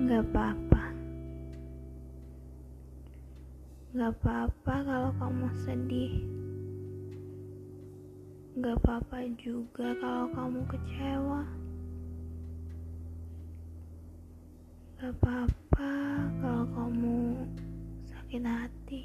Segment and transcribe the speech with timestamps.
[0.00, 0.84] Gak apa-apa.
[3.92, 6.14] Gak apa-apa kalau kamu sedih.
[8.64, 11.44] Gak apa-apa juga kalau kamu kecewa.
[14.96, 15.92] Gak apa-apa
[16.40, 17.20] kalau kamu
[18.08, 19.04] sakit hati.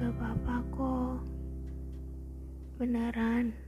[0.00, 1.20] Gak apa-apa kok.
[2.80, 3.67] Beneran.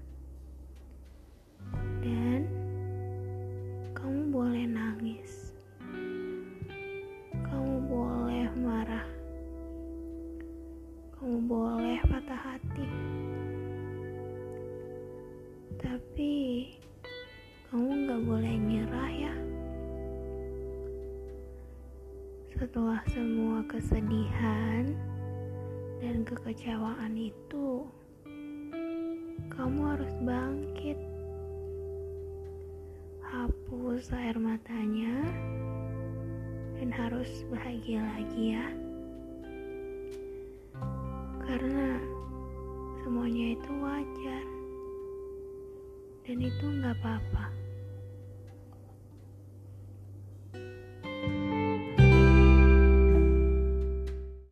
[15.80, 16.68] Tapi
[17.72, 19.34] kamu gak boleh nyerah ya.
[22.52, 24.92] Setelah semua kesedihan
[26.04, 27.88] dan kekecewaan itu,
[29.48, 31.00] kamu harus bangkit.
[33.24, 35.24] Hapus air matanya
[36.76, 38.68] dan harus bahagia lagi ya.
[41.40, 41.96] Karena
[43.00, 44.59] semuanya itu wajar
[46.30, 47.59] dan itu nggak apa-apa.